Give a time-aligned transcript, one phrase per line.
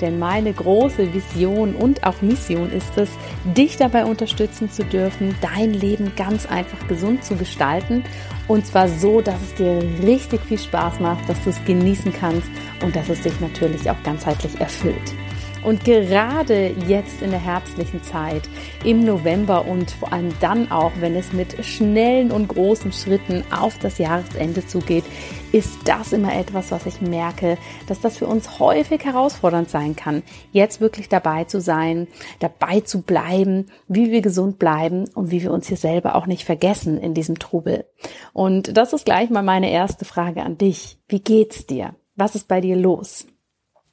[0.00, 3.10] Denn meine große Vision und auch Mission ist es,
[3.44, 8.04] dich dabei unterstützen zu dürfen, dein Leben ganz einfach gesund zu gestalten.
[8.48, 12.48] Und zwar so, dass es dir richtig viel Spaß macht, dass du es genießen kannst
[12.82, 15.14] und dass es dich natürlich auch ganzheitlich erfüllt.
[15.62, 18.48] Und gerade jetzt in der herbstlichen Zeit,
[18.82, 23.78] im November und vor allem dann auch, wenn es mit schnellen und großen Schritten auf
[23.78, 25.04] das Jahresende zugeht,
[25.52, 30.22] ist das immer etwas, was ich merke, dass das für uns häufig herausfordernd sein kann,
[30.52, 35.52] jetzt wirklich dabei zu sein, dabei zu bleiben, wie wir gesund bleiben und wie wir
[35.52, 37.84] uns hier selber auch nicht vergessen in diesem Trubel.
[38.32, 40.98] Und das ist gleich mal meine erste Frage an dich.
[41.08, 41.94] Wie geht's dir?
[42.16, 43.26] Was ist bei dir los?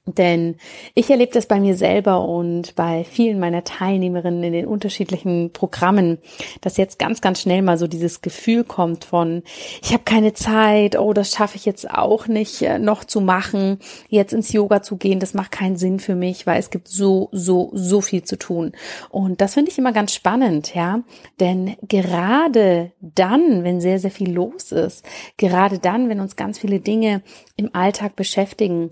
[0.07, 0.55] Denn
[0.95, 6.19] ich erlebe das bei mir selber und bei vielen meiner Teilnehmerinnen in den unterschiedlichen Programmen,
[6.61, 9.43] dass jetzt ganz, ganz schnell mal so dieses Gefühl kommt von,
[9.83, 13.79] ich habe keine Zeit, oh, das schaffe ich jetzt auch nicht äh, noch zu machen,
[14.07, 17.27] jetzt ins Yoga zu gehen, das macht keinen Sinn für mich, weil es gibt so,
[17.33, 18.71] so, so viel zu tun.
[19.09, 21.01] Und das finde ich immer ganz spannend, ja.
[21.41, 25.05] Denn gerade dann, wenn sehr, sehr viel los ist,
[25.35, 27.21] gerade dann, wenn uns ganz viele Dinge
[27.57, 28.91] im Alltag beschäftigen,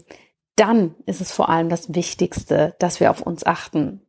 [0.55, 4.01] dann ist es vor allem das Wichtigste, dass wir auf uns achten.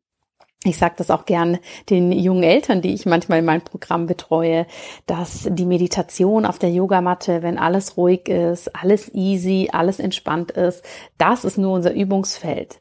[0.65, 1.59] Ich sage das auch gern
[1.91, 4.67] den jungen Eltern, die ich manchmal in meinem Programm betreue,
[5.07, 10.85] dass die Meditation auf der Yogamatte, wenn alles ruhig ist, alles easy, alles entspannt ist,
[11.19, 12.81] das ist nur unser Übungsfeld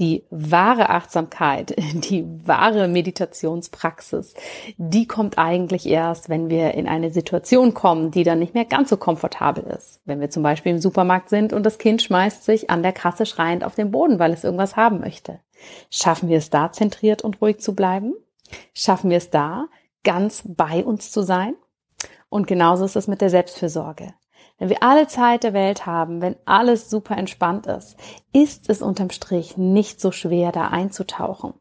[0.00, 4.34] die wahre Achtsamkeit, die wahre Meditationspraxis,
[4.78, 8.88] die kommt eigentlich erst, wenn wir in eine Situation kommen, die dann nicht mehr ganz
[8.88, 10.00] so komfortabel ist.
[10.06, 13.26] Wenn wir zum Beispiel im Supermarkt sind und das Kind schmeißt sich an der Kasse
[13.26, 15.38] schreiend auf den Boden, weil es irgendwas haben möchte.
[15.90, 18.14] Schaffen wir es da zentriert und ruhig zu bleiben?
[18.74, 19.66] Schaffen wir es da
[20.02, 21.54] ganz bei uns zu sein?
[22.30, 24.14] Und genauso ist es mit der Selbstfürsorge.
[24.60, 27.96] Wenn wir alle Zeit der Welt haben, wenn alles super entspannt ist,
[28.34, 31.54] ist es unterm Strich nicht so schwer, da einzutauchen.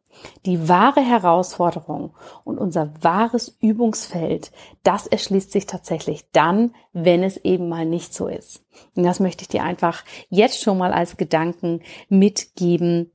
[0.45, 4.51] Die wahre Herausforderung und unser wahres Übungsfeld,
[4.83, 8.65] das erschließt sich tatsächlich dann, wenn es eben mal nicht so ist.
[8.97, 13.13] Und das möchte ich dir einfach jetzt schon mal als Gedanken mitgeben,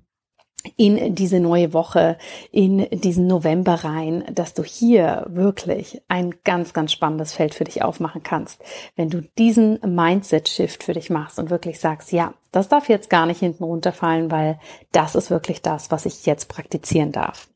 [0.76, 2.18] in diese neue Woche,
[2.50, 7.82] in diesen November rein, dass du hier wirklich ein ganz, ganz spannendes Feld für dich
[7.82, 8.62] aufmachen kannst.
[8.96, 13.26] Wenn du diesen Mindset-Shift für dich machst und wirklich sagst, ja, das darf jetzt gar
[13.26, 14.58] nicht hinten runterfallen, weil
[14.92, 17.48] das ist wirklich das, was ich jetzt praktizieren darf.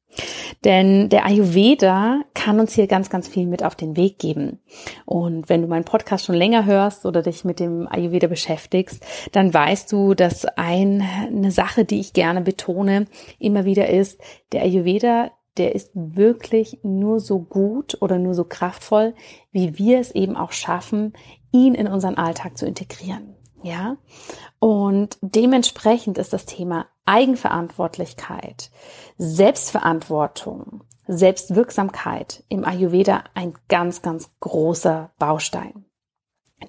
[0.64, 4.58] Denn der Ayurveda kann uns hier ganz, ganz viel mit auf den Weg geben.
[5.04, 9.52] Und wenn du meinen Podcast schon länger hörst oder dich mit dem Ayurveda beschäftigst, dann
[9.54, 13.06] weißt du, dass eine Sache, die ich gerne betone,
[13.38, 14.20] immer wieder ist,
[14.52, 19.14] der Ayurveda, der ist wirklich nur so gut oder nur so kraftvoll,
[19.52, 21.12] wie wir es eben auch schaffen,
[21.52, 23.37] ihn in unseren Alltag zu integrieren.
[23.62, 23.96] Ja,
[24.60, 28.70] und dementsprechend ist das Thema Eigenverantwortlichkeit,
[29.16, 35.87] Selbstverantwortung, Selbstwirksamkeit im Ayurveda ein ganz, ganz großer Baustein.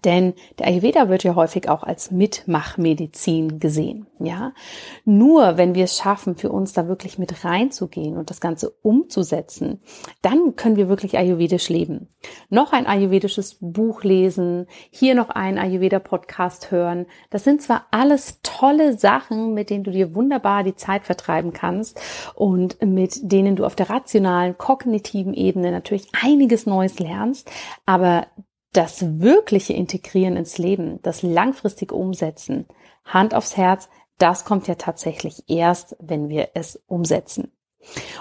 [0.06, 4.54] Denn der Ayurveda wird ja häufig auch als Mitmachmedizin gesehen, ja.
[5.04, 9.82] Nur wenn wir es schaffen, für uns da wirklich mit reinzugehen und das Ganze umzusetzen,
[10.22, 12.08] dann können wir wirklich ayurvedisch leben.
[12.50, 17.08] Noch ein ayurvedisches Buch lesen, hier noch einen Ayurveda-Podcast hören.
[17.32, 22.00] Das sind zwar alles tolle Sachen, mit denen du dir wunderbar die Zeit vertreiben kannst
[22.36, 27.50] und mit denen du auf der rationalen, kognitiven Ebene natürlich einiges Neues lernst,
[27.88, 28.28] aber
[28.74, 32.68] das wirkliche Integrieren ins Leben, das langfristige Umsetzen,
[33.06, 37.52] Hand aufs Herz, das kommt ja tatsächlich erst, wenn wir es umsetzen.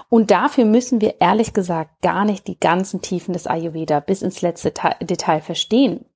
[0.08, 4.40] Und dafür müssen wir ehrlich gesagt gar nicht die ganzen Tiefen des Ayurveda bis ins
[4.40, 6.06] letzte Detail verstehen.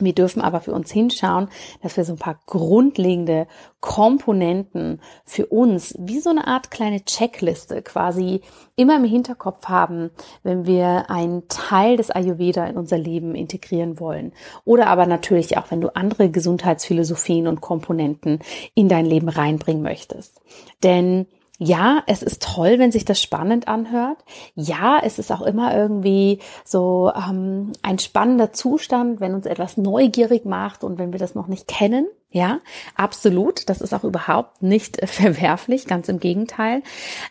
[0.00, 1.48] Wir dürfen aber für uns hinschauen,
[1.82, 3.46] dass wir so ein paar grundlegende
[3.80, 8.40] Komponenten für uns, wie so eine Art kleine Checkliste quasi
[8.74, 10.10] immer im Hinterkopf haben,
[10.42, 14.32] wenn wir einen Teil des Ayurveda in unser Leben integrieren wollen.
[14.64, 18.40] Oder aber natürlich auch, wenn du andere Gesundheitsphilosophien und Komponenten
[18.74, 20.40] in dein Leben reinbringen möchtest.
[20.82, 21.26] Denn
[21.58, 24.18] ja, es ist toll, wenn sich das spannend anhört.
[24.54, 30.44] Ja, es ist auch immer irgendwie so ähm, ein spannender Zustand, wenn uns etwas neugierig
[30.44, 32.06] macht und wenn wir das noch nicht kennen.
[32.30, 32.60] Ja,
[32.94, 33.68] absolut.
[33.70, 36.82] Das ist auch überhaupt nicht verwerflich, ganz im Gegenteil.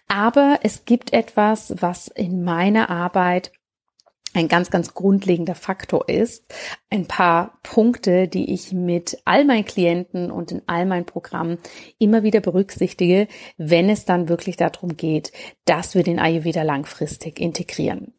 [0.07, 3.51] Aber es gibt etwas, was in meiner Arbeit
[4.36, 6.54] ein ganz, ganz grundlegender Faktor ist.
[6.90, 11.58] Ein paar Punkte, die ich mit all meinen Klienten und in all meinen Programmen
[12.00, 13.28] immer wieder berücksichtige,
[13.58, 15.32] wenn es dann wirklich darum geht,
[15.66, 18.14] dass wir den Ayurveda langfristig integrieren.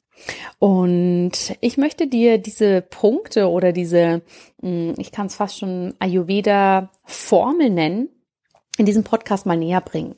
[0.59, 4.23] Und ich möchte dir diese Punkte oder diese,
[4.63, 8.09] hm, ich kann es fast schon Ayurveda-Formel nennen,
[8.77, 10.17] in diesem Podcast mal näher bringen.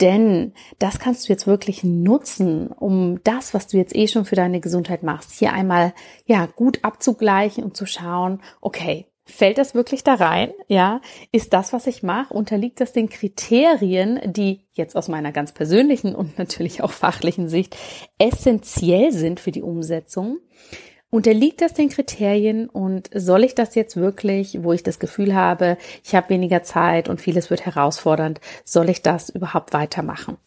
[0.00, 4.36] Denn das kannst du jetzt wirklich nutzen, um das, was du jetzt eh schon für
[4.36, 5.94] deine Gesundheit machst, hier einmal,
[6.26, 10.52] ja, gut abzugleichen und zu schauen, okay, fällt das wirklich da rein?
[10.68, 11.00] Ja,
[11.30, 16.14] ist das, was ich mache, unterliegt das den Kriterien, die jetzt aus meiner ganz persönlichen
[16.14, 17.76] und natürlich auch fachlichen Sicht
[18.18, 20.38] essentiell sind für die Umsetzung?
[21.14, 25.76] Unterliegt das den Kriterien und soll ich das jetzt wirklich, wo ich das Gefühl habe,
[26.02, 30.38] ich habe weniger Zeit und vieles wird herausfordernd, soll ich das überhaupt weitermachen?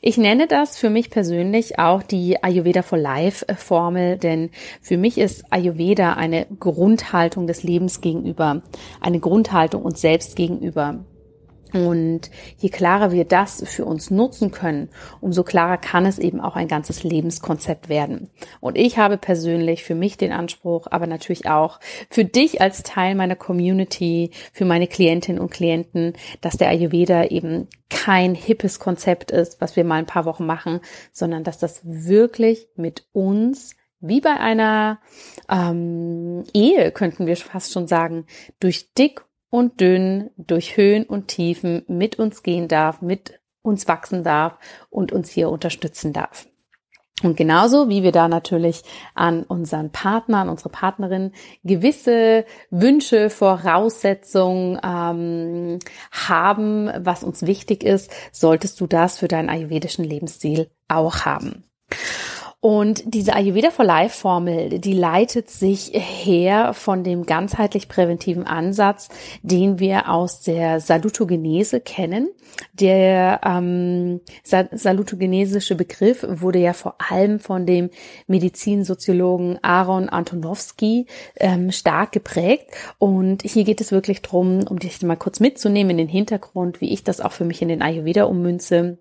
[0.00, 4.50] Ich nenne das für mich persönlich auch die Ayurveda for Life Formel, denn
[4.80, 8.62] für mich ist Ayurveda eine Grundhaltung des Lebens gegenüber,
[9.00, 11.04] eine Grundhaltung uns selbst gegenüber.
[11.72, 14.88] Und je klarer wir das für uns nutzen können,
[15.20, 18.30] umso klarer kann es eben auch ein ganzes Lebenskonzept werden.
[18.60, 21.80] Und ich habe persönlich für mich den Anspruch, aber natürlich auch
[22.10, 27.68] für dich als Teil meiner Community, für meine Klientinnen und Klienten, dass der Ayurveda eben
[27.90, 30.80] kein hippes Konzept ist, was wir mal ein paar Wochen machen,
[31.12, 35.00] sondern dass das wirklich mit uns wie bei einer
[35.50, 38.26] ähm, Ehe, könnten wir fast schon sagen,
[38.60, 44.24] durch dick und dünn durch Höhen und Tiefen mit uns gehen darf, mit uns wachsen
[44.24, 44.58] darf
[44.90, 46.46] und uns hier unterstützen darf.
[47.22, 48.82] Und genauso wie wir da natürlich
[49.14, 51.32] an unseren Partner, an unsere Partnerin
[51.64, 55.78] gewisse Wünsche, Voraussetzungen ähm,
[56.12, 61.64] haben, was uns wichtig ist, solltest du das für deinen ayurvedischen Lebensstil auch haben.
[62.60, 69.08] Und diese Ayurveda for Life Formel, die leitet sich her von dem ganzheitlich präventiven Ansatz,
[69.42, 72.30] den wir aus der Salutogenese kennen.
[72.72, 77.90] Der ähm, salutogenesische Begriff wurde ja vor allem von dem
[78.26, 81.06] Medizinsoziologen Aaron Antonowski
[81.36, 82.72] ähm, stark geprägt.
[82.98, 86.92] Und hier geht es wirklich drum, um dich mal kurz mitzunehmen in den Hintergrund, wie
[86.92, 88.98] ich das auch für mich in den Ayurveda ummünze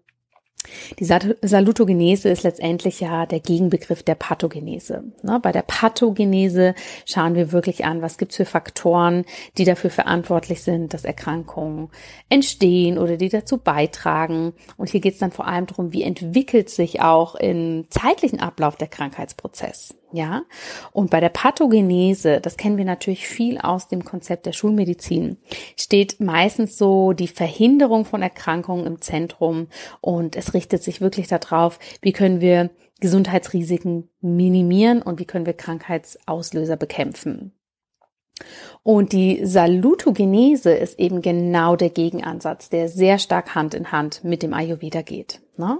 [1.00, 5.04] die Salutogenese ist letztendlich ja der Gegenbegriff der Pathogenese.
[5.24, 6.76] Ne, bei der Pathogenese
[7.06, 9.26] schauen wir wirklich an, was gibt's für Faktoren,
[9.58, 11.90] die dafür verantwortlich sind, dass Erkrankungen
[12.30, 14.54] entstehen oder die dazu beitragen.
[14.78, 18.76] Und hier geht es dann vor allem darum, wie entwickelt sich auch im zeitlichen Ablauf
[18.76, 19.96] der Krankheitsprozess.
[20.18, 20.46] Ja,
[20.94, 25.38] und bei der Pathogenese, das kennen wir natürlich viel aus dem Konzept der Schulmedizin,
[25.80, 29.68] steht meistens so die Verhinderung von Erkrankungen im Zentrum
[30.02, 35.54] und es richtet sich wirklich darauf, wie können wir Gesundheitsrisiken minimieren und wie können wir
[35.54, 37.52] Krankheitsauslöser bekämpfen.
[38.82, 44.42] Und die Salutogenese ist eben genau der Gegenansatz, der sehr stark Hand in Hand mit
[44.42, 45.42] dem Ayurveda geht.
[45.58, 45.78] Ne?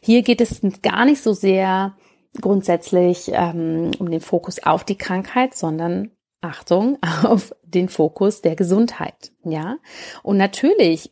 [0.00, 1.96] Hier geht es gar nicht so sehr
[2.40, 6.10] grundsätzlich ähm, um den Fokus auf die Krankheit, sondern
[6.40, 9.32] Achtung auf den Fokus der Gesundheit.
[9.44, 9.78] Ja,
[10.22, 11.10] und natürlich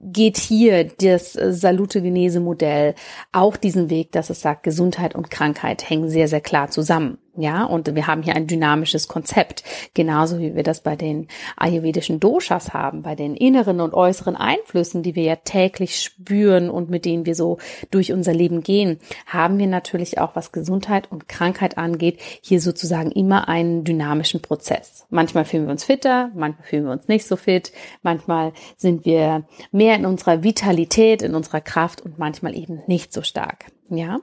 [0.00, 2.94] geht hier das Salutogenese-Modell
[3.32, 7.18] auch diesen Weg, dass es sagt, Gesundheit und Krankheit hängen sehr, sehr klar zusammen.
[7.38, 9.62] Ja, und wir haben hier ein dynamisches Konzept,
[9.92, 15.02] genauso wie wir das bei den ayurvedischen Doshas haben, bei den inneren und äußeren Einflüssen,
[15.02, 17.58] die wir ja täglich spüren und mit denen wir so
[17.90, 23.10] durch unser Leben gehen, haben wir natürlich auch, was Gesundheit und Krankheit angeht, hier sozusagen
[23.10, 25.06] immer einen dynamischen Prozess.
[25.10, 27.70] Manchmal fühlen wir uns fitter, manchmal fühlen wir uns nicht so fit,
[28.02, 33.20] manchmal sind wir mehr in unserer Vitalität, in unserer Kraft und manchmal eben nicht so
[33.20, 33.66] stark.
[33.90, 34.20] Ja,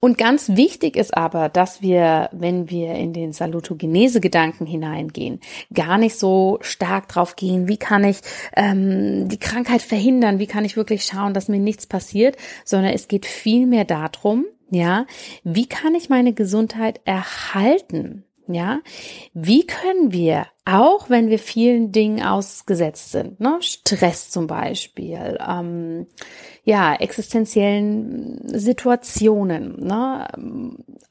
[0.00, 5.40] und ganz wichtig ist aber, dass wir, wenn wir in den Salutogenese-Gedanken hineingehen,
[5.74, 8.18] gar nicht so stark drauf gehen, wie kann ich
[8.54, 13.08] ähm, die Krankheit verhindern, wie kann ich wirklich schauen, dass mir nichts passiert, sondern es
[13.08, 15.06] geht vielmehr darum, ja,
[15.44, 18.24] wie kann ich meine Gesundheit erhalten?
[18.50, 18.80] Ja,
[19.34, 26.06] wie können wir, auch wenn wir vielen Dingen ausgesetzt sind, ne, Stress zum Beispiel, ähm,
[26.64, 30.26] ja, existenziellen Situationen, ne,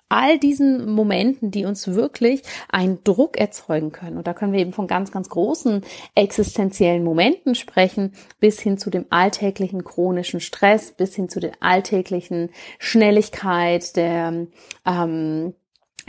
[0.10, 4.18] all diesen Momenten, die uns wirklich einen Druck erzeugen können.
[4.18, 5.82] Und da können wir eben von ganz, ganz großen
[6.16, 12.50] existenziellen Momenten sprechen, bis hin zu dem alltäglichen chronischen Stress, bis hin zu der alltäglichen
[12.80, 14.48] Schnelligkeit, der
[14.86, 15.54] ähm,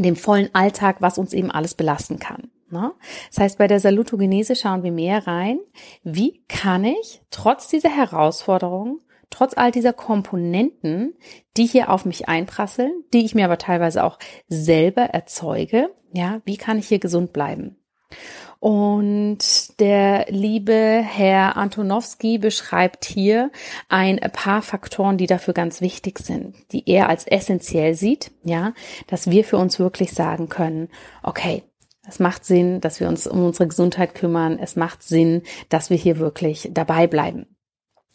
[0.05, 2.51] dem vollen Alltag, was uns eben alles belasten kann.
[2.71, 2.93] Ne?
[3.31, 5.59] Das heißt, bei der Salutogenese schauen wir mehr rein,
[6.03, 9.01] wie kann ich trotz dieser Herausforderungen
[9.31, 11.15] trotz all dieser Komponenten,
[11.57, 16.57] die hier auf mich einprasseln, die ich mir aber teilweise auch selber erzeuge, ja, wie
[16.57, 17.77] kann ich hier gesund bleiben?
[18.61, 19.39] Und
[19.79, 23.53] der liebe Herr Antonowski beschreibt hier
[23.89, 28.75] ein paar Faktoren, die dafür ganz wichtig sind, die er als essentiell sieht, ja,
[29.07, 30.89] dass wir für uns wirklich sagen können,
[31.23, 31.63] okay,
[32.09, 34.59] es macht Sinn, dass wir uns um unsere Gesundheit kümmern.
[34.59, 37.47] Es macht Sinn, dass wir hier wirklich dabei bleiben.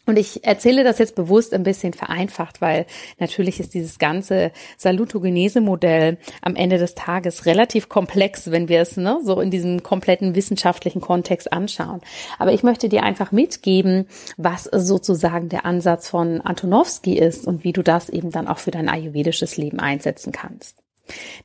[0.06, 2.86] Und ich erzähle das jetzt bewusst ein bisschen vereinfacht, weil
[3.18, 9.20] natürlich ist dieses ganze Salutogenese-Modell am Ende des Tages relativ komplex, wenn wir es ne,
[9.24, 12.02] so in diesem kompletten wissenschaftlichen Kontext anschauen.
[12.38, 14.06] Aber ich möchte dir einfach mitgeben,
[14.36, 18.70] was sozusagen der Ansatz von Antonowski ist und wie du das eben dann auch für
[18.70, 20.84] dein ayurvedisches Leben einsetzen kannst.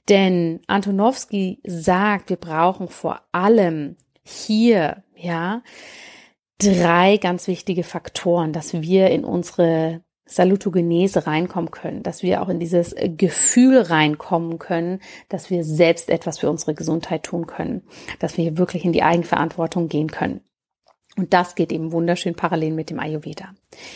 [0.08, 5.62] Denn Antonowski sagt, wir brauchen vor allem hier, ja,
[6.60, 12.60] drei ganz wichtige Faktoren, dass wir in unsere Salutogenese reinkommen können, dass wir auch in
[12.60, 17.82] dieses Gefühl reinkommen können, dass wir selbst etwas für unsere Gesundheit tun können,
[18.20, 20.42] dass wir hier wirklich in die Eigenverantwortung gehen können.
[21.18, 23.54] Und das geht eben wunderschön parallel mit dem Ayurveda.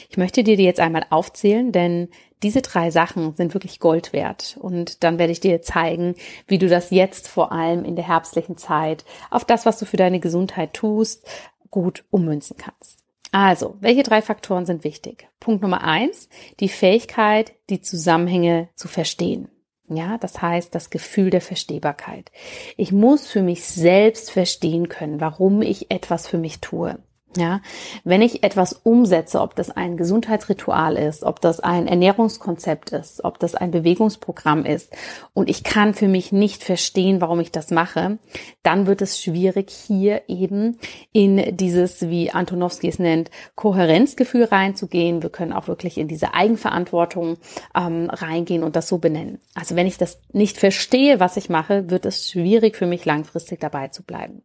[0.10, 2.10] Ich möchte dir die jetzt einmal aufzählen, denn
[2.41, 4.58] diese drei Sachen sind wirklich Gold wert.
[4.60, 6.15] Und dann werde ich dir zeigen,
[6.48, 9.96] wie du das jetzt vor allem in der herbstlichen Zeit auf das, was du für
[9.96, 11.25] deine Gesundheit tust,
[11.74, 13.00] gut ummünzen kannst.
[13.32, 15.27] Also, welche drei Faktoren sind wichtig?
[15.39, 19.50] Punkt Nummer eins, die Fähigkeit, die Zusammenhänge zu verstehen.
[19.89, 22.32] Ja, das heißt, das Gefühl der Verstehbarkeit.
[22.77, 27.00] Ich muss für mich selbst verstehen können, warum ich etwas für mich tue.
[27.38, 27.62] Ja,
[28.04, 33.40] wenn ich etwas umsetze, ob das ein Gesundheitsritual ist, ob das ein Ernährungskonzept ist, ob
[33.40, 34.94] das ein Bewegungsprogramm ist
[35.34, 38.20] und ich kann für mich nicht verstehen, warum ich das mache,
[38.62, 40.78] dann wird es schwierig, hier eben
[41.12, 45.24] in dieses, wie Antonowski es nennt, Kohärenzgefühl reinzugehen.
[45.24, 47.38] Wir können auch wirklich in diese Eigenverantwortung
[47.75, 49.40] ähm, reingehen und das so benennen.
[49.56, 53.60] Also wenn ich das nicht verstehe, was ich mache, wird es schwierig für mich langfristig
[53.60, 54.44] dabei zu bleiben.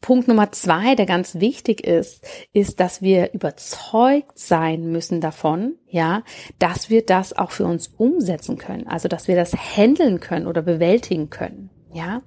[0.00, 6.22] Punkt Nummer zwei, der ganz wichtig ist, ist, dass wir überzeugt sein müssen davon, ja,
[6.58, 8.86] dass wir das auch für uns umsetzen können.
[8.86, 11.70] Also, dass wir das handeln können oder bewältigen können.
[11.92, 12.22] Ja,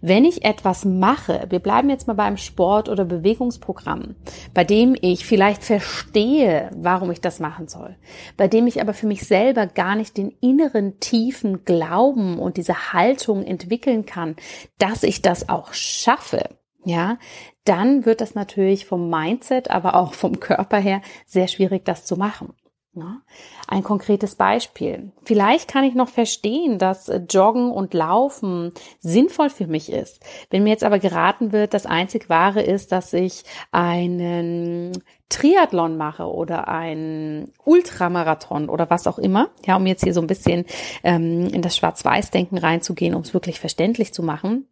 [0.00, 4.16] wenn ich etwas mache, wir bleiben jetzt mal beim Sport oder Bewegungsprogramm,
[4.54, 7.94] bei dem ich vielleicht verstehe, warum ich das machen soll,
[8.38, 12.94] bei dem ich aber für mich selber gar nicht den inneren tiefen Glauben und diese
[12.94, 14.34] Haltung entwickeln kann,
[14.78, 16.48] dass ich das auch schaffe,
[16.84, 17.18] ja,
[17.64, 22.16] dann wird das natürlich vom Mindset, aber auch vom Körper her sehr schwierig, das zu
[22.16, 22.54] machen.
[22.94, 23.22] Ja,
[23.68, 25.12] ein konkretes Beispiel.
[25.24, 30.22] Vielleicht kann ich noch verstehen, dass Joggen und Laufen sinnvoll für mich ist.
[30.50, 34.92] Wenn mir jetzt aber geraten wird, das einzig Wahre ist, dass ich einen
[35.30, 40.26] Triathlon mache oder einen Ultramarathon oder was auch immer, ja, um jetzt hier so ein
[40.26, 40.66] bisschen
[41.02, 44.66] ähm, in das Schwarz-Weiß-Denken reinzugehen, um es wirklich verständlich zu machen,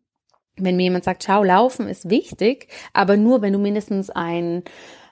[0.64, 4.64] wenn mir jemand sagt, schau, laufen ist wichtig, aber nur, wenn du mindestens ein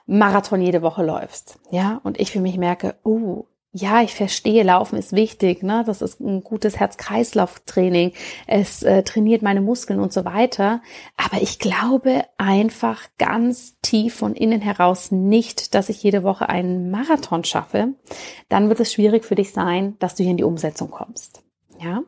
[0.05, 1.59] Marathon jede Woche läufst.
[1.71, 5.83] Ja, und ich für mich merke, uh, ja, ich verstehe, Laufen ist wichtig, ne?
[5.85, 8.13] Das ist ein gutes Herz-Kreislauf-Training.
[8.47, 10.81] Es äh, trainiert meine Muskeln und so weiter.
[11.17, 16.89] Aber ich glaube einfach ganz tief von innen heraus nicht, dass ich jede Woche einen
[16.89, 17.93] Marathon schaffe.
[18.49, 21.43] Dann wird es schwierig für dich sein, dass du hier in die Umsetzung kommst.
[21.79, 22.01] Ja?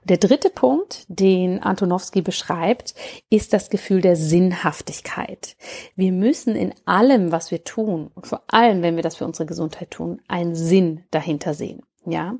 [0.00, 2.94] Und der dritte Punkt, den Antonowski beschreibt,
[3.28, 5.56] ist das Gefühl der Sinnhaftigkeit.
[5.96, 9.46] Wir müssen in allem, was wir tun, und vor allem, wenn wir das für unsere
[9.46, 11.82] Gesundheit tun, einen Sinn dahinter sehen.
[12.06, 12.36] Ja,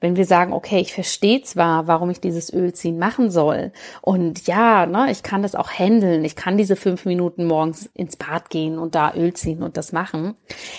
[0.00, 4.86] wenn wir sagen, okay, ich verstehe zwar, warum ich dieses Ölziehen machen soll und ja,
[4.86, 8.78] ne, ich kann das auch handeln, ich kann diese fünf Minuten morgens ins Bad gehen
[8.78, 10.36] und da Öl ziehen und das machen.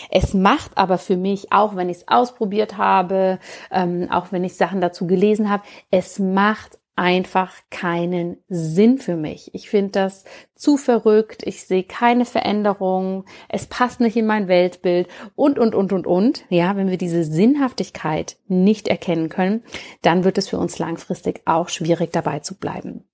[0.10, 3.40] Es macht aber für mich, auch wenn ich es ausprobiert habe,
[3.72, 9.54] ähm, auch wenn ich Sachen dazu gelesen habe, es macht einfach keinen Sinn für mich.
[9.54, 15.08] Ich finde das zu verrückt, ich sehe keine Veränderung, es passt nicht in mein Weltbild
[15.36, 16.46] und, und, und, und, und.
[16.50, 19.64] Ja, wenn wir diese Sinnhaftigkeit nicht erkennen können,
[20.02, 23.06] dann wird es für uns langfristig auch schwierig dabei zu bleiben.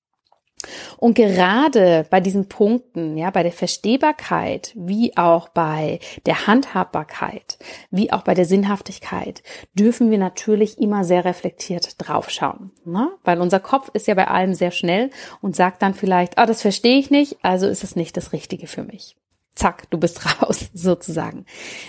[0.97, 7.57] Und gerade bei diesen Punkten, ja, bei der Verstehbarkeit, wie auch bei der Handhabbarkeit,
[7.91, 9.41] wie auch bei der Sinnhaftigkeit,
[9.73, 13.09] dürfen wir natürlich immer sehr reflektiert draufschauen, ne?
[13.23, 15.09] weil unser Kopf ist ja bei allem sehr schnell
[15.41, 18.67] und sagt dann vielleicht, ah, das verstehe ich nicht, also ist es nicht das Richtige
[18.67, 19.15] für mich
[19.59, 21.45] zack, du bist raus, sozusagen.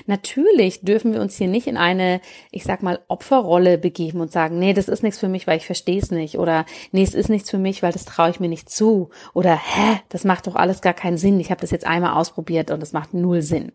[0.07, 4.59] Natürlich dürfen wir uns hier nicht in eine, ich sag mal, Opferrolle begeben und sagen,
[4.59, 6.39] nee, das ist nichts für mich, weil ich verstehe es nicht.
[6.39, 9.11] Oder nee, es ist nichts für mich, weil das traue ich mir nicht zu.
[9.33, 11.41] Oder hä, das macht doch alles gar keinen Sinn.
[11.41, 13.73] Ich habe das jetzt einmal ausprobiert und es macht null Sinn.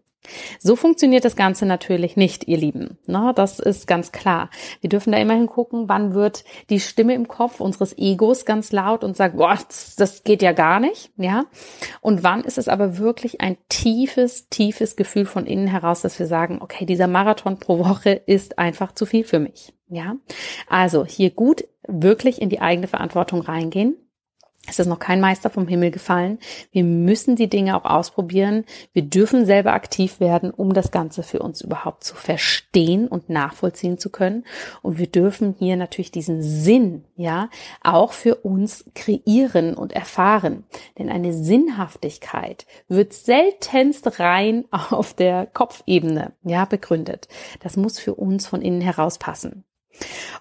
[0.59, 2.97] So funktioniert das Ganze natürlich nicht, ihr Lieben.
[3.05, 4.49] Na, das ist ganz klar.
[4.81, 9.03] Wir dürfen da immerhin gucken, wann wird die Stimme im Kopf unseres Egos ganz laut
[9.03, 9.57] und sagt, boah,
[9.97, 11.45] das, geht ja gar nicht, ja.
[12.01, 16.27] Und wann ist es aber wirklich ein tiefes, tiefes Gefühl von innen heraus, dass wir
[16.27, 20.15] sagen, okay, dieser Marathon pro Woche ist einfach zu viel für mich, ja.
[20.67, 23.95] Also hier gut wirklich in die eigene Verantwortung reingehen
[24.67, 26.39] es ist noch kein Meister vom Himmel gefallen.
[26.71, 28.65] Wir müssen die Dinge auch ausprobieren.
[28.93, 33.97] Wir dürfen selber aktiv werden, um das Ganze für uns überhaupt zu verstehen und nachvollziehen
[33.97, 34.43] zu können.
[34.81, 37.49] Und wir dürfen hier natürlich diesen Sinn, ja,
[37.83, 40.63] auch für uns kreieren und erfahren.
[40.97, 47.27] Denn eine Sinnhaftigkeit wird seltenst rein auf der Kopfebene, ja, begründet.
[47.61, 49.63] Das muss für uns von innen heraus passen.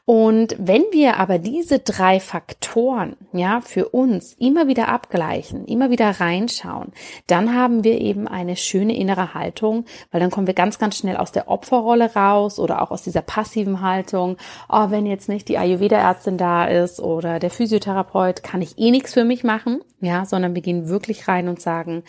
[0.07, 6.11] Und wenn wir aber diese drei Faktoren, ja, für uns immer wieder abgleichen, immer wieder
[6.21, 6.93] reinschauen,
[7.27, 11.17] dann haben wir eben eine schöne innere Haltung, weil dann kommen wir ganz, ganz schnell
[11.17, 14.37] aus der Opferrolle raus oder auch aus dieser passiven Haltung.
[14.69, 19.15] Oh, wenn jetzt nicht die Ayurveda-Ärztin da ist oder der Physiotherapeut, kann ich eh nichts
[19.15, 22.05] für mich machen, ja, sondern wir gehen wirklich rein und sagen,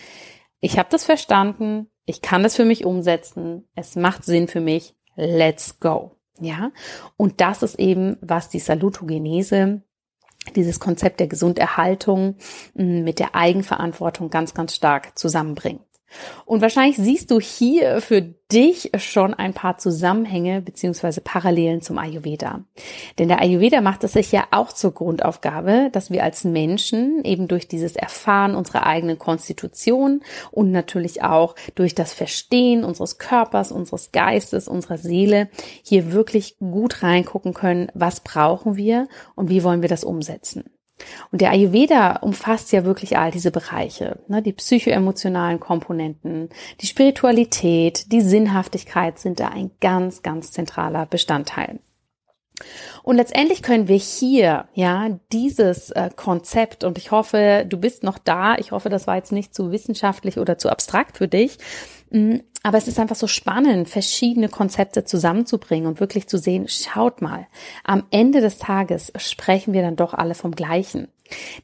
[0.59, 4.95] ich habe das verstanden, ich kann das für mich umsetzen, es macht Sinn für mich,
[5.15, 6.14] let's go.
[6.39, 6.71] Ja,
[7.17, 9.81] und das ist eben, was die Salutogenese
[10.55, 12.35] dieses Konzept der Gesunderhaltung
[12.75, 15.81] mm, mit der Eigenverantwortung ganz, ganz stark zusammenbringt.
[16.45, 22.63] Und wahrscheinlich siehst du hier für dich schon ein paar Zusammenhänge beziehungsweise Parallelen zum Ayurveda.
[23.17, 27.47] Denn der Ayurveda macht es sich ja auch zur Grundaufgabe, dass wir als Menschen eben
[27.47, 30.21] durch dieses Erfahren unserer eigenen Konstitution
[30.51, 35.49] und natürlich auch durch das Verstehen unseres Körpers, unseres Geistes, unserer Seele
[35.83, 40.74] hier wirklich gut reingucken können, was brauchen wir und wie wollen wir das umsetzen.
[41.31, 44.41] Und der Ayurveda umfasst ja wirklich all diese Bereiche, ne?
[44.41, 46.49] die psychoemotionalen Komponenten,
[46.81, 51.79] die Spiritualität, die Sinnhaftigkeit sind da ein ganz, ganz zentraler Bestandteil.
[53.03, 58.17] Und letztendlich können wir hier, ja, dieses äh, Konzept, und ich hoffe, du bist noch
[58.17, 61.57] da, ich hoffe, das war jetzt nicht zu wissenschaftlich oder zu abstrakt für dich,
[62.63, 67.45] aber es ist einfach so spannend, verschiedene Konzepte zusammenzubringen und wirklich zu sehen, schaut mal,
[67.83, 71.09] am Ende des Tages sprechen wir dann doch alle vom Gleichen.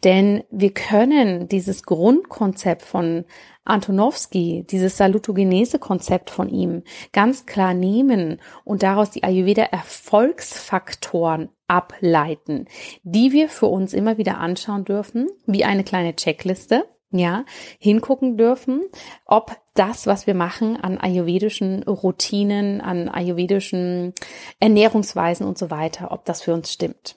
[0.03, 3.25] Denn wir können dieses Grundkonzept von
[3.63, 6.83] Antonowski, dieses Salutogenese-Konzept von ihm,
[7.13, 12.67] ganz klar nehmen und daraus die Ayurveda-Erfolgsfaktoren ableiten,
[13.03, 17.45] die wir für uns immer wieder anschauen dürfen, wie eine kleine Checkliste ja,
[17.79, 18.81] hingucken dürfen,
[19.25, 24.13] ob das, was wir machen an ayurvedischen Routinen, an ayurvedischen
[24.59, 27.15] Ernährungsweisen und so weiter, ob das für uns stimmt.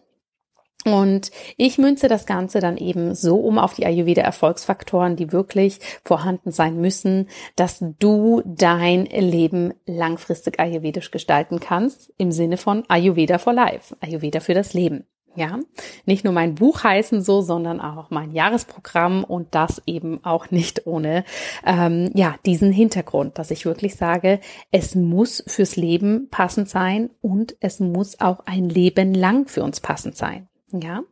[0.85, 6.50] Und ich münze das Ganze dann eben so um auf die Ayurveda-Erfolgsfaktoren, die wirklich vorhanden
[6.50, 13.54] sein müssen, dass du dein Leben langfristig ayurvedisch gestalten kannst, im Sinne von Ayurveda for
[13.54, 15.07] Life, Ayurveda für das Leben.
[15.37, 15.59] Ja,
[16.07, 20.87] nicht nur mein Buch heißen so, sondern auch mein Jahresprogramm und das eben auch nicht
[20.87, 21.25] ohne
[21.66, 24.38] ähm, ja diesen Hintergrund, dass ich wirklich sage,
[24.70, 29.81] es muss fürs Leben passend sein und es muss auch ein Leben lang für uns
[29.81, 30.49] passend sein.
[30.73, 31.03] Ja,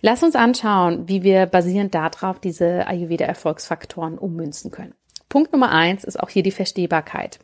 [0.00, 4.94] lass uns anschauen, wie wir basierend darauf diese Ayurveda Erfolgsfaktoren ummünzen können.
[5.28, 7.40] Punkt Nummer eins ist auch hier die Verstehbarkeit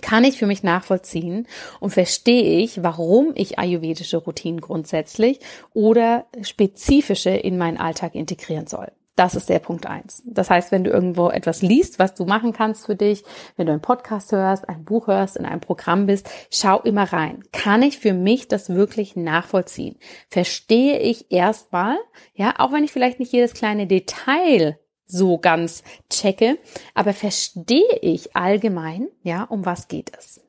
[0.00, 1.46] kann ich für mich nachvollziehen
[1.80, 5.40] und verstehe ich, warum ich ayurvedische Routinen grundsätzlich
[5.74, 8.92] oder spezifische in meinen Alltag integrieren soll.
[9.20, 10.22] Das ist der Punkt eins.
[10.24, 13.22] Das heißt, wenn du irgendwo etwas liest, was du machen kannst für dich,
[13.56, 17.44] wenn du einen Podcast hörst, ein Buch hörst, in einem Programm bist, schau immer rein.
[17.52, 19.98] Kann ich für mich das wirklich nachvollziehen?
[20.30, 21.98] Verstehe ich erstmal,
[22.34, 24.78] ja, auch wenn ich vielleicht nicht jedes kleine Detail
[25.10, 26.58] so ganz checke,
[26.94, 30.40] aber verstehe ich allgemein, ja, um was geht es.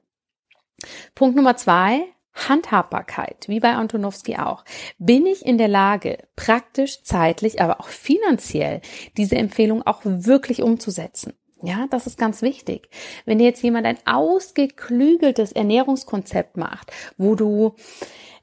[1.15, 4.63] Punkt Nummer zwei, Handhabbarkeit, wie bei Antonowski auch.
[4.97, 8.81] Bin ich in der Lage, praktisch, zeitlich, aber auch finanziell
[9.17, 11.33] diese Empfehlung auch wirklich umzusetzen?
[11.63, 12.89] Ja, das ist ganz wichtig.
[13.25, 17.75] Wenn dir jetzt jemand ein ausgeklügeltes Ernährungskonzept macht, wo du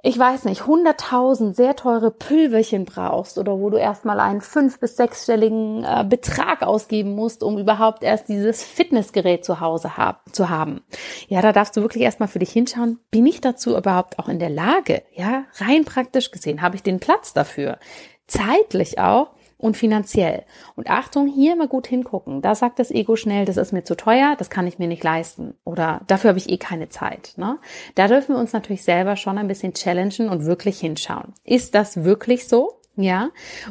[0.09, 4.97] ich weiß nicht, 100.000 sehr teure Pülverchen brauchst oder wo du erstmal einen fünf- bis
[4.97, 10.81] sechsstelligen äh, Betrag ausgeben musst, um überhaupt erst dieses Fitnessgerät zu Hause hab, zu haben.
[11.29, 14.39] Ja, da darfst du wirklich erstmal für dich hinschauen, bin ich dazu überhaupt auch in
[14.39, 15.03] der Lage?
[15.13, 17.79] Ja, rein praktisch gesehen, habe ich den Platz dafür?
[18.27, 20.45] Zeitlich auch und finanziell.
[20.77, 22.41] Und Achtung, hier mal gut hingucken.
[22.41, 25.05] Da sagt das Ego schnell, das ist mir zu teuer, das kann ich mir nicht
[25.05, 27.35] leisten oder dafür habe ich eh keine Zeit.
[27.37, 27.59] Ne?
[27.97, 31.35] Da dürfen wir uns natürlich selber schon ein bisschen challengen und wirklich hinschauen.
[31.45, 32.81] Ist das wirklich so?
[32.97, 33.31] Ja?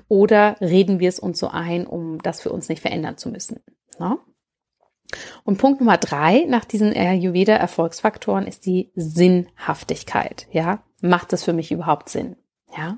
[0.10, 3.62] Oder reden wir es uns so ein, um das für uns nicht verändern zu müssen?
[3.98, 4.18] Ne?
[5.46, 10.48] Und Punkt Nummer drei nach diesen Ayurveda Erfolgsfaktoren ist die Sinnhaftigkeit.
[10.52, 12.36] Ja, macht das für mich überhaupt Sinn?
[12.78, 12.98] Ja.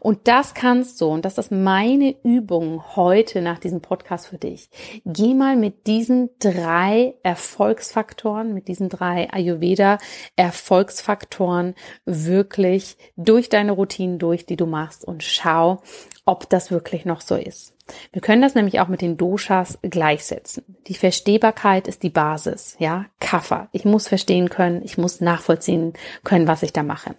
[0.00, 4.70] Und das kannst du, und das ist meine Übung heute nach diesem Podcast für dich.
[5.04, 9.98] Geh mal mit diesen drei Erfolgsfaktoren, mit diesen drei Ayurveda
[10.36, 15.82] Erfolgsfaktoren wirklich durch deine Routinen durch, die du machst und schau,
[16.24, 17.74] ob das wirklich noch so ist.
[18.12, 20.64] Wir können das nämlich auch mit den Doshas gleichsetzen.
[20.88, 23.68] Die Verstehbarkeit ist die Basis, ja, Kaffer.
[23.70, 25.92] Ich muss verstehen können, ich muss nachvollziehen
[26.24, 27.14] können, was ich da mache.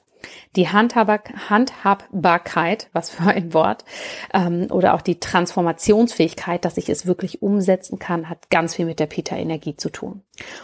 [0.55, 3.85] Die Handhabbar Handhabbarkeit, was für ein Wort,
[4.33, 8.99] ähm, oder auch die Transformationsfähigkeit, dass ich es wirklich umsetzen kann, hat ganz viel mit
[8.99, 10.23] der Pita-Energie zu tun.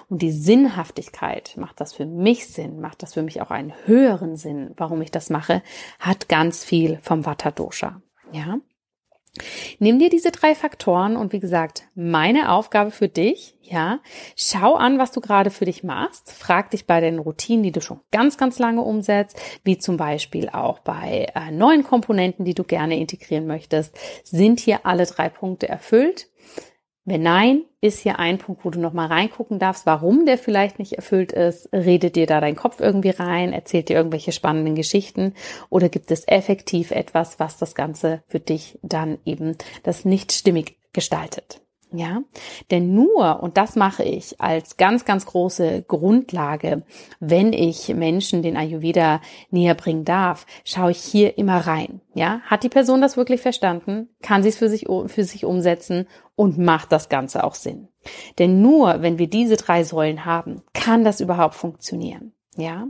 [0.10, 4.38] Und die Sinnhaftigkeit, macht das für mich Sinn, macht das für mich auch einen höheren
[4.38, 5.62] Sinn, warum ich das mache,
[6.00, 8.02] hat ganz viel vom Vata-Dosha.
[8.32, 8.60] Ja.
[9.80, 14.00] Nimm dir diese drei Faktoren und wie gesagt, meine Aufgabe für dich, ja,
[14.36, 16.32] schau an, was du gerade für dich machst.
[16.32, 20.50] Frag dich bei den Routinen, die du schon ganz, ganz lange umsetzt, wie zum Beispiel
[20.50, 23.98] auch bei äh, neuen Komponenten, die du gerne integrieren möchtest.
[24.24, 26.28] Sind hier alle drei Punkte erfüllt?
[27.06, 30.94] Wenn nein, ist hier ein Punkt, wo du nochmal reingucken darfst, warum der vielleicht nicht
[30.94, 31.68] erfüllt ist.
[31.74, 33.52] Redet dir da dein Kopf irgendwie rein?
[33.52, 35.34] Erzählt dir irgendwelche spannenden Geschichten?
[35.70, 40.78] Oder gibt es effektiv etwas, was das Ganze für dich dann eben das nicht stimmig
[40.94, 41.63] gestaltet?
[41.96, 42.24] Ja,
[42.72, 46.82] denn nur, und das mache ich als ganz, ganz große Grundlage,
[47.20, 52.02] wenn ich Menschen den Ayurveda näher bringen darf, schaue ich hier immer rein.
[52.16, 54.10] Ja, hat die Person das wirklich verstanden?
[54.24, 56.08] Kann sie es für sich, für sich umsetzen?
[56.36, 57.90] Und macht das Ganze auch Sinn?
[58.40, 62.34] Denn nur, wenn wir diese drei Säulen haben, kann das überhaupt funktionieren.
[62.58, 62.88] Ja,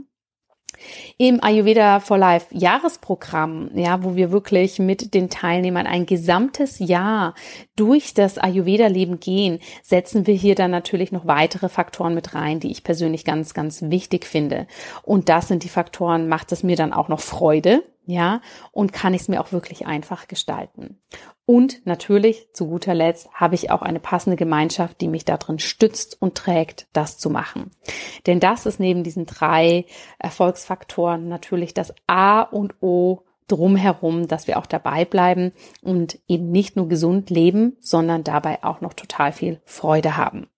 [1.18, 7.34] im Ayurveda for Life Jahresprogramm, ja, wo wir wirklich mit den Teilnehmern ein gesamtes Jahr
[7.76, 12.60] durch das Ayurveda Leben gehen, setzen wir hier dann natürlich noch weitere Faktoren mit rein,
[12.60, 14.66] die ich persönlich ganz, ganz wichtig finde.
[15.02, 18.40] Und das sind die Faktoren, macht es mir dann auch noch Freude, ja,
[18.72, 21.00] und kann ich es mir auch wirklich einfach gestalten.
[21.46, 26.20] Und natürlich, zu guter Letzt, habe ich auch eine passende Gemeinschaft, die mich darin stützt
[26.20, 27.70] und trägt, das zu machen.
[28.26, 29.86] Denn das ist neben diesen drei
[30.18, 36.76] Erfolgsfaktoren natürlich das A und O drumherum, dass wir auch dabei bleiben und eben nicht
[36.76, 40.48] nur gesund leben, sondern dabei auch noch total viel Freude haben.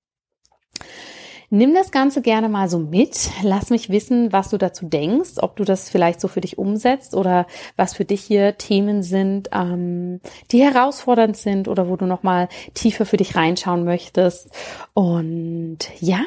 [1.48, 3.30] Nimm das Ganze gerne mal so mit.
[3.42, 7.14] Lass mich wissen, was du dazu denkst, ob du das vielleicht so für dich umsetzt
[7.14, 12.48] oder was für dich hier Themen sind, ähm, die herausfordernd sind oder wo du nochmal
[12.74, 14.50] tiefer für dich reinschauen möchtest.
[14.92, 16.24] Und ja,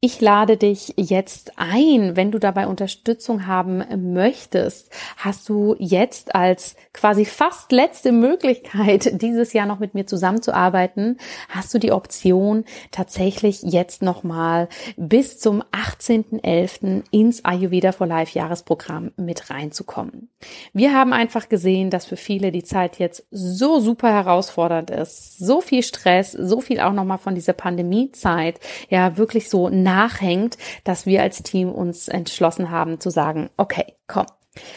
[0.00, 6.76] ich lade dich jetzt ein, wenn du dabei Unterstützung haben möchtest, hast du jetzt als
[6.92, 13.62] quasi fast letzte Möglichkeit, dieses Jahr noch mit mir zusammenzuarbeiten, hast du die Option, tatsächlich
[13.62, 17.04] jetzt nochmal mal bis zum 18.11.
[17.10, 20.28] ins Ayurveda for Life Jahresprogramm mit reinzukommen.
[20.72, 25.60] Wir haben einfach gesehen, dass für viele die Zeit jetzt so super herausfordernd ist, so
[25.60, 31.22] viel Stress, so viel auch nochmal von dieser Pandemiezeit, ja, wirklich so nachhängt, dass wir
[31.22, 34.26] als Team uns entschlossen haben zu sagen, okay, komm,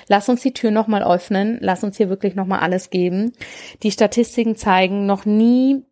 [0.08, 3.34] Lass uns die Tür nochmal öffnen, lass uns hier wirklich nochmal alles geben.
[3.84, 5.84] Die Statistiken zeigen, noch nie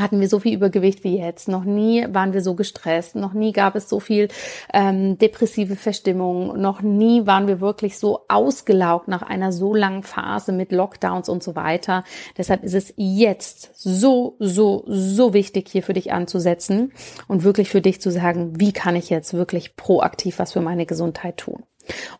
[0.00, 1.48] hatten wir so viel Übergewicht wie jetzt.
[1.48, 3.16] Noch nie waren wir so gestresst.
[3.16, 4.28] Noch nie gab es so viel
[4.72, 6.60] ähm, depressive Verstimmung.
[6.60, 11.42] Noch nie waren wir wirklich so ausgelaugt nach einer so langen Phase mit Lockdowns und
[11.42, 12.04] so weiter.
[12.36, 16.92] Deshalb ist es jetzt so, so, so wichtig, hier für dich anzusetzen
[17.26, 20.86] und wirklich für dich zu sagen, wie kann ich jetzt wirklich proaktiv was für meine
[20.86, 21.62] Gesundheit tun.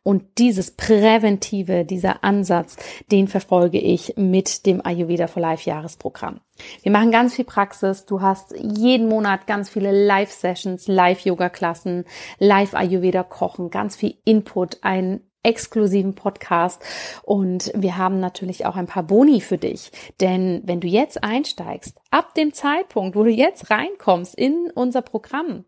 [0.02, 2.76] Und dieses Präventive, dieser Ansatz,
[3.10, 6.40] den verfolge ich mit dem Ayurveda for Life Jahresprogramm.
[6.82, 8.06] Wir machen ganz viel Praxis.
[8.06, 12.04] Du hast jeden Monat ganz viele Live-Sessions, Live-Yoga-Klassen,
[12.38, 16.82] Live-Ayurveda-Kochen, ganz viel Input, einen exklusiven Podcast
[17.22, 21.98] und wir haben natürlich auch ein paar Boni für dich, denn wenn du jetzt einsteigst,
[22.10, 25.64] ab dem Zeitpunkt, wo du jetzt reinkommst in unser Programm,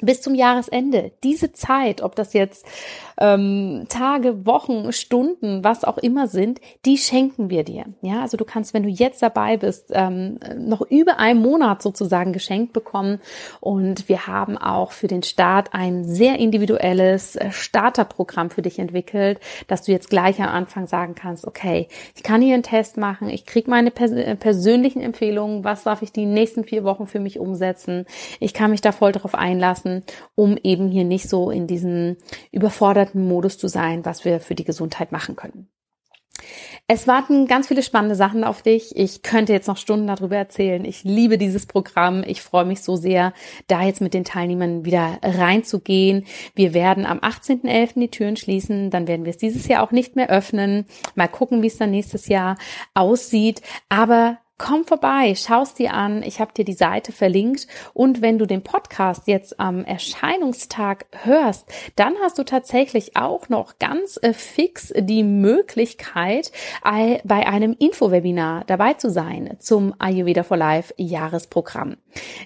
[0.00, 2.66] bis zum Jahresende, diese Zeit, ob das jetzt
[3.18, 7.84] ähm, Tage, Wochen, Stunden, was auch immer sind, die schenken wir dir.
[8.02, 12.32] Ja, also du kannst, wenn du jetzt dabei bist, ähm, noch über einen Monat sozusagen
[12.32, 13.20] geschenkt bekommen.
[13.60, 19.40] Und wir haben auch für den Start ein sehr individuelles äh, Starterprogramm für dich entwickelt,
[19.66, 23.28] dass du jetzt gleich am Anfang sagen kannst, okay, ich kann hier einen Test machen,
[23.28, 27.20] ich kriege meine pers äh, persönlichen Empfehlungen, was darf ich die nächsten vier Wochen für
[27.20, 28.04] mich umsetzen.
[28.40, 29.85] Ich kann mich da voll darauf einlassen,
[30.34, 32.16] um eben hier nicht so in diesen
[32.52, 35.68] überforderten Modus zu sein, was wir für die Gesundheit machen können.
[36.88, 38.94] Es warten ganz viele spannende Sachen auf dich.
[38.94, 40.84] Ich könnte jetzt noch Stunden darüber erzählen.
[40.84, 42.22] Ich liebe dieses Programm.
[42.24, 43.32] Ich freue mich so sehr,
[43.66, 46.26] da jetzt mit den Teilnehmern wieder reinzugehen.
[46.54, 48.00] Wir werden am 18.11.
[48.00, 48.90] die Türen schließen.
[48.90, 50.86] Dann werden wir es dieses Jahr auch nicht mehr öffnen.
[51.16, 52.56] Mal gucken, wie es dann nächstes Jahr
[52.94, 53.62] aussieht.
[53.88, 56.22] Aber Komm vorbei, schaust dir an.
[56.22, 57.66] Ich habe dir die Seite verlinkt.
[57.92, 63.78] Und wenn du den Podcast jetzt am Erscheinungstag hörst, dann hast du tatsächlich auch noch
[63.78, 70.94] ganz äh, fix die Möglichkeit, bei einem Infowebinar dabei zu sein zum Ayurveda for Life
[70.96, 71.96] Jahresprogramm.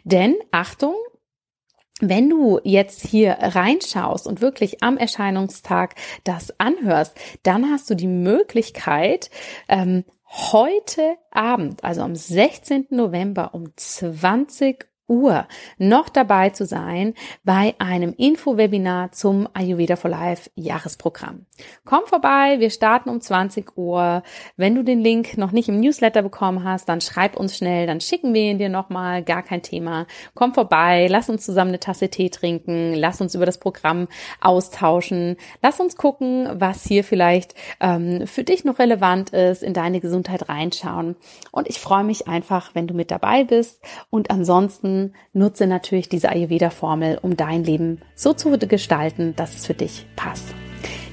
[0.04, 0.94] Denn Achtung,
[2.00, 5.94] wenn du jetzt hier reinschaust und wirklich am Erscheinungstag
[6.24, 9.30] das anhörst, dann hast du die Möglichkeit,
[9.68, 12.86] ähm, heute Abend, also am 16.
[12.90, 15.46] November um 20 Uhr
[15.76, 21.46] noch dabei zu sein bei einem Info-Webinar zum Ayurveda for Life Jahresprogramm.
[21.84, 24.22] Komm vorbei, wir starten um 20 Uhr.
[24.56, 28.00] Wenn du den Link noch nicht im Newsletter bekommen hast, dann schreib uns schnell, dann
[28.00, 30.06] schicken wir ihn dir nochmal, gar kein Thema.
[30.34, 34.06] Komm vorbei, lass uns zusammen eine Tasse Tee trinken, lass uns über das Programm
[34.40, 40.00] austauschen, lass uns gucken, was hier vielleicht ähm, für dich noch relevant ist, in deine
[40.00, 41.16] Gesundheit reinschauen.
[41.50, 44.99] Und ich freue mich einfach, wenn du mit dabei bist und ansonsten
[45.32, 50.54] nutze natürlich diese Ayurveda-Formel, um dein Leben so zu gestalten, dass es für dich passt.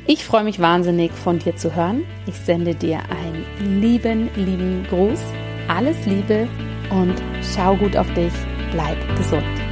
[0.06, 2.06] Ich freue mich wahnsinnig von dir zu hören.
[2.28, 5.20] Ich sende dir einen lieben, lieben Gruß.
[5.68, 6.48] Alles Liebe
[6.90, 7.16] und
[7.54, 8.32] schau gut auf dich.
[8.72, 9.67] Bleib gesund.